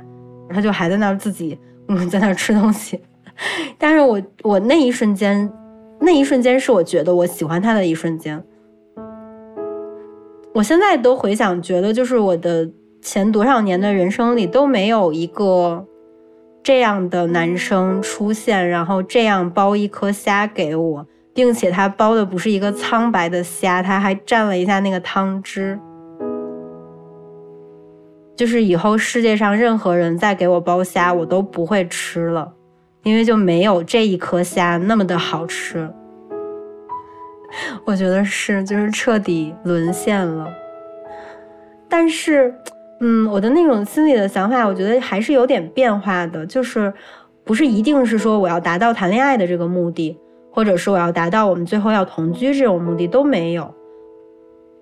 [0.50, 1.56] 他就还在那儿自己
[1.88, 3.00] 嗯 在那吃东西，
[3.78, 5.50] 但是我我那一瞬间，
[6.00, 8.42] 那一瞬间是我觉得我喜欢他的一瞬间，
[10.54, 12.70] 我现在都回想，觉得就是我的
[13.02, 15.86] 前多少年的人生里都没有一个。
[16.66, 25.78] 这样的男生出现，然后这样剥一颗虾给我，并且他剥的不是一个苍白的虾，他还蘸了一下那个汤汁。
[28.36, 32.52] 就是以后世界上任何人再给我剥虾，我都不会吃了，
[33.02, 35.88] 因为就没有这一颗虾那么的好吃。
[37.84, 40.48] 我觉得是，就是彻底沦陷了。
[41.88, 42.54] 但是。
[43.00, 46.90] 嗯，我的那种心里的想法，我觉得还是有点变化的，就是
[47.42, 50.16] 不是一定是说我要达到谈恋爱的这个目的，
[50.50, 53.74] 或者是我要达到我们最后要同居这种目的都没有，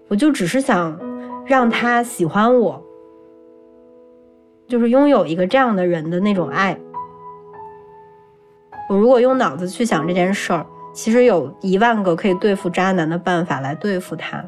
[0.09, 0.97] 我就只是想
[1.47, 2.81] 让他喜欢我，
[4.73, 6.75] 就是拥有一个这样的人的那种爱。
[8.89, 10.65] 我如果用脑子去想这件事儿，
[10.95, 14.43] 其实有一万个可以对付渣男的办法来对付他，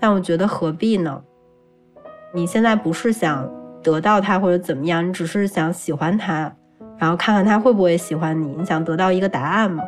[0.00, 1.22] 但我觉得何必呢？
[2.32, 3.48] 你现在不是想
[3.84, 6.52] 得到他或者怎么样，你只是想喜欢他，
[6.98, 8.56] 然后看看他会不会喜欢你。
[8.58, 9.84] 你想得到一个答案吗？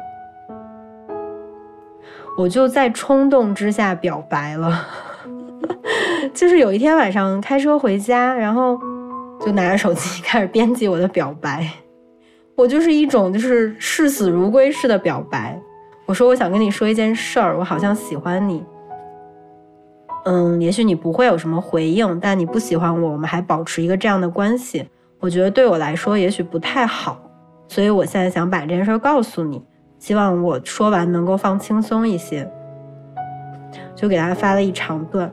[2.38, 4.86] 我就在冲动之下表白了，
[6.32, 8.78] 就是有一天晚上开车回家，然后
[9.46, 11.70] 就拿着手机 开始编辑我的表白。
[12.56, 15.56] 我就是一种就是视死如归式的表白。
[16.04, 18.64] 我说我想跟你说一件事儿，我好像喜欢你。
[20.24, 24.88] 嗯，也许你不会有什么回应，但你不喜欢我，我们还保持一个这样的关系，
[25.20, 27.20] 我觉得对我来说也许不太好，
[27.68, 29.62] 所以我现在想把这件事儿告诉你，
[30.00, 32.50] 希望我说完能够放轻松一些，
[33.94, 35.32] 就给他发了一长段。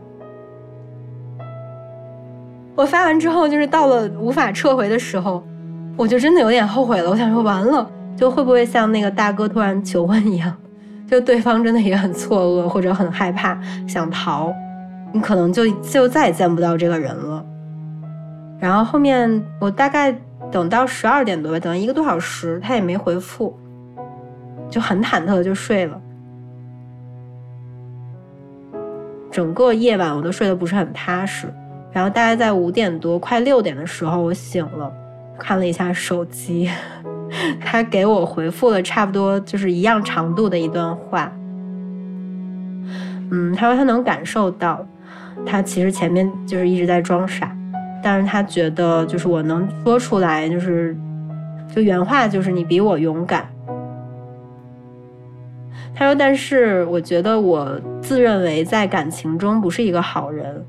[2.75, 5.43] 我发完之后，就是到了无法撤回的时候，
[5.95, 7.09] 我就真的有点后悔了。
[7.09, 10.51] 我想说，完了，就会不会像那个大哥突然求婚一样，
[11.07, 14.51] 就对方真的也很错愕或者很害怕，想逃。
[15.11, 17.45] 你可能就就再也见不到这个人了。
[18.59, 20.11] 然后后面我大概
[20.51, 23.55] 等到十二点多吧，等了一个多小时，他也没回复，
[24.67, 26.01] 就很忐忑的就睡了。
[29.29, 31.47] 整个夜晚我都睡得不是很踏实。
[31.93, 34.91] 然后大概在五点多快六点的时候，我醒了，
[35.37, 36.69] 看了一下手机，
[37.63, 41.31] 他给我回复了差不多就是一样长度的一段话。
[43.31, 44.85] 嗯，他说他能感受到。
[45.45, 47.53] 他其实前面就是一直在装傻，
[48.01, 50.95] 但是他觉得就是我能说出来，就是
[51.75, 53.45] 就原话就是你比我勇敢。
[55.93, 60.63] 他说，但是我觉得我自认为在感情中不是一个好人，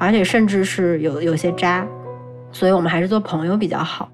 [0.00, 1.86] 而且甚至是有有些渣，
[2.50, 4.10] 所以我们还是做朋友比较好。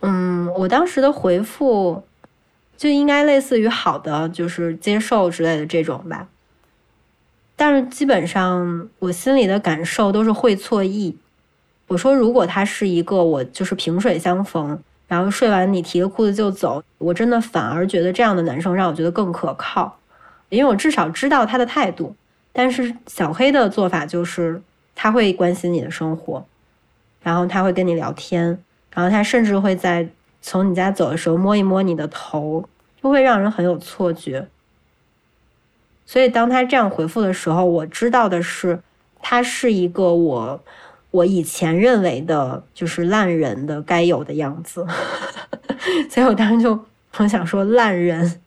[0.00, 2.04] 嗯，我当时的回复。
[2.74, 6.26] 就应该类似于好的，就是接受之类的这种吧。
[7.54, 11.16] 但是基本上我心里的感受都是会错意。
[11.86, 14.82] 我说，如果他是一个我就是萍水相逢，
[15.12, 19.98] 然后睡完你提了裤子就走，我真的反而觉得这样的男生让我觉得更可靠，
[20.48, 22.16] 因为我至少知道他的态度。
[22.50, 24.62] 但是小黑的做法就是
[24.94, 26.42] 他会关心你的生活，
[27.22, 28.58] 然后他会跟你聊天，
[28.94, 30.08] 然后他甚至会在
[30.40, 32.66] 从你家走的时候摸一摸你的头。
[33.02, 34.48] 就会让人很有错觉，
[36.06, 38.78] 所以当他这样回复的时候，我知道的是，
[39.20, 40.60] 他是一个我
[41.12, 44.84] 我以前认为的就是烂人的该有的样子，
[46.10, 48.40] 所以我当时就很想说烂人。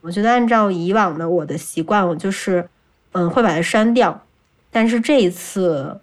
[0.00, 2.68] 我觉得按照以往的我的习惯，我就是
[3.12, 4.26] 嗯会把它删掉，
[4.72, 6.00] 但是这一次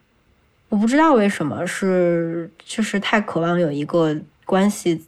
[0.70, 5.04] 我不知道为什么是就是太渴望有一个关系。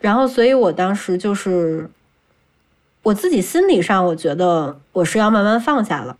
[0.00, 1.88] 然后，所以我当时就是
[3.02, 6.18] 我自己心理上，我觉得我是要慢慢放下了。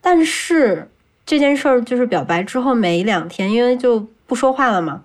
[0.00, 0.90] 但是
[1.24, 5.04] 这件事儿就是表白之后没两天，因为就不说话了嘛。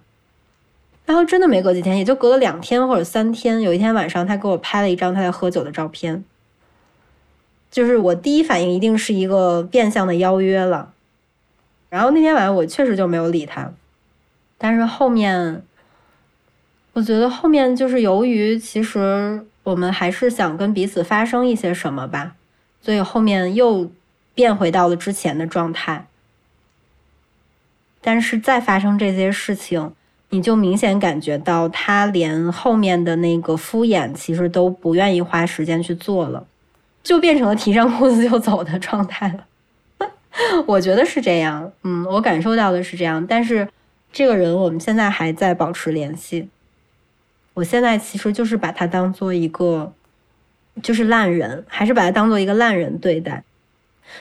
[1.06, 3.62] 然后真的没隔几天，也就隔了两天或者三天。
[3.62, 6.24] 有一天晚上，他给我拍了一张他在喝酒的照片，
[7.72, 10.94] 就是我第一反应一定是一个变相的邀约了。
[11.90, 13.72] 然后那天晚上我确实就没有理他，
[14.58, 15.64] 但是后面。
[16.94, 22.34] 我觉得后面就是由于其实我们还是想跟彼此发生一些什么吧，
[22.82, 23.88] 所以后面又
[24.38, 26.06] 变回到了之前的状态。
[28.00, 29.92] 但是再发生这些事情，
[30.30, 36.46] 你就明显感觉到他连后面的那个敷衍，其实都不愿意花时间去做了，
[37.04, 40.08] 就变成了提上裤子就走的状态了。
[40.68, 43.26] 我觉得是这样，嗯，我感受到的是这样。
[43.26, 43.68] 但是
[44.14, 46.48] 这个人我们现在还在保持联系。
[47.56, 49.92] 我现在其实就是把他当做一个，
[50.84, 53.44] 就是烂人，还是把他当做一个烂人对待。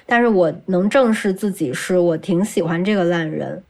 [0.05, 3.63] 但是我能正视自己，是我挺喜欢这个烂人。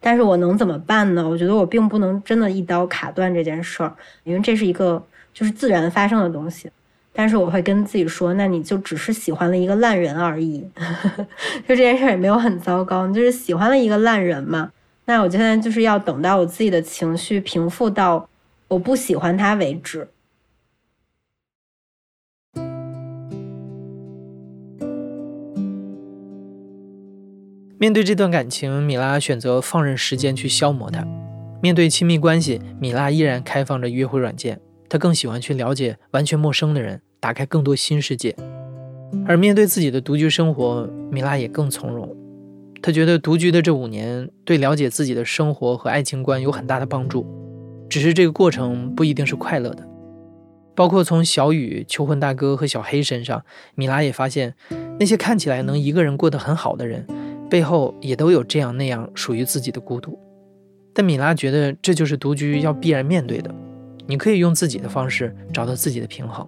[0.00, 1.28] 但是我能怎么办呢？
[1.28, 3.94] 我觉得我并不能真的一刀卡断这件事儿，
[4.24, 5.02] 因为这是一个
[5.32, 6.70] 就是自然发生的东西。
[7.12, 10.66] 但是我会跟自己说，那你就只是喜欢了一个烂人而已，
[11.66, 14.70] 就这件事儿也没有很糟糕，你就是喜欢了一个烂人嘛。
[15.06, 18.28] 那我现在就是要等到我自己的情绪平复到。
[18.66, 20.08] 我不喜欢他为止。
[27.84, 31.06] 面对这段感情，米拉选择放任时间去消磨它。
[31.60, 34.58] 面对亲密关系，米拉依然开放着约会软件，
[34.88, 38.34] 她更喜欢去了解完全陌生的人，打开更多新世界。
[39.26, 42.08] 而面对自己的独居生活，米拉也更从容。
[42.80, 47.26] 她觉得独居的这五年，对了解自己的生活和爱情观有很大的帮助。
[47.90, 49.86] 只是这个过程不一定是快乐的，
[50.74, 54.54] 包括从小雨、求婚大哥和小黑身上，米拉也发现，
[54.98, 57.06] 那些看起来能一个人过得很好的人，
[57.54, 60.18] 背后也都有这样那样属于自己的孤独。
[60.92, 63.54] 但米拉觉得这就是独居要必然面对的，
[64.08, 66.44] 你可以用自己的方式找到自己的平衡。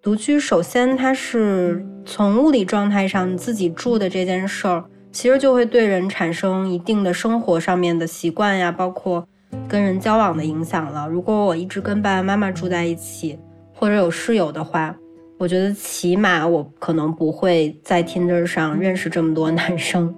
[0.00, 4.82] 独居首先它是从物理状态上自己住的这件事儿。
[5.12, 9.28] 其实就会对人产生一定的生活上面的习惯呀，包括
[9.68, 11.06] 跟人交往的影响了。
[11.06, 13.38] 如果我一直跟爸爸妈妈住在一起，
[13.74, 14.96] 或者有室友的话，
[15.44, 20.10] 我觉得起码我可能不会在 Tinder 上认识这么多男生，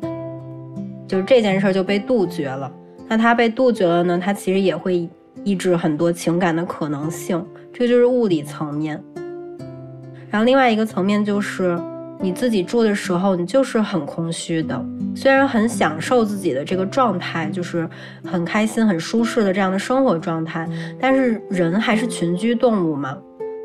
[1.09, 2.71] 就是这件事就被杜绝了。
[3.09, 4.21] 那他被杜绝了呢？
[4.23, 5.09] 他其实也会
[5.43, 9.03] 抑制很多情感的可能性，这就是物理层面。
[10.31, 11.77] 然后另外一个层面就是。
[12.19, 14.83] 你自己住的时候，你就是很空虚的。
[15.15, 17.87] 虽然很享受自己的这个状态，就是
[18.25, 20.67] 很开心、很舒适的这样的生活状态，
[20.99, 23.19] 但是人还是群居动物嘛，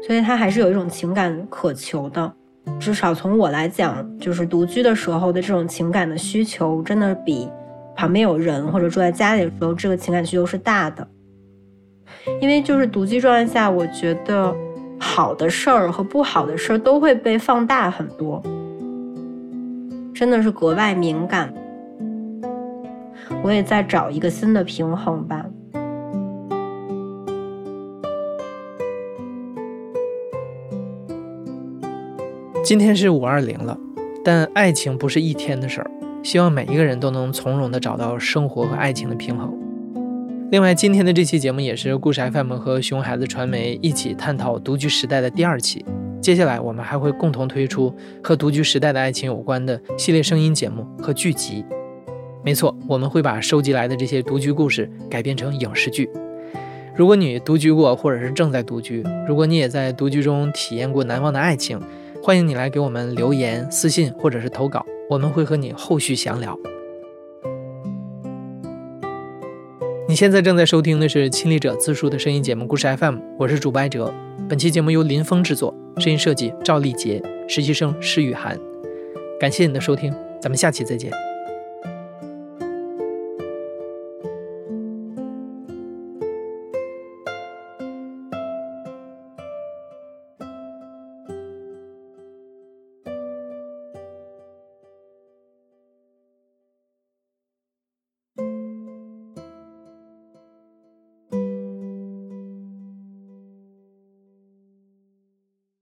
[0.06, 2.34] 所以他还是有一种情感渴求的。
[2.80, 7.50] 至少从我来讲，就是独居的时候的这种情感的需求，真的比
[7.96, 11.08] 旁边有人或者住在家里的时候，这个情感需求是大的。
[12.40, 14.56] 因为就是独居状态下，我觉得。
[15.04, 18.40] 好的事儿和不好的事儿都会被放大很多，
[20.14, 21.52] 真的是格外敏感。
[23.42, 25.44] 我也在找一个新的平衡吧。
[32.64, 33.76] 今天是五二零了，
[34.24, 35.92] 但爱情不是一天的事儿，
[36.22, 39.52] 希望每一个人都能从容的找到生活和爱情的平衡。
[40.52, 45.84] 另外，今天的这期节目也是故事 FM 和熊孩子传媒一起探讨独居时代的第二期。
[46.22, 47.92] 接下来，我们还会共同推出
[48.24, 51.66] 和独居时代的爱情有关的系列声音节目和剧集。
[52.44, 56.08] 没错，我们会把收集来的这些独居故事改编成影视剧。
[56.96, 61.82] 如果你独居过，或者是正在独居，如果你也在独居中体验过难忘的爱情，
[62.24, 66.56] 欢迎你来给我们留言、私信或者是投稿，我们会和你后续详聊。
[70.08, 74.14] 你现在正在收听的是亲历者自述的声音节目《故事 FM》，我是主播艾哲。
[74.48, 78.56] 本期节目由林峰制作，声音设计赵立杰，实习生施雨涵。
[79.40, 81.12] 感谢你的收听，咱们下期再见。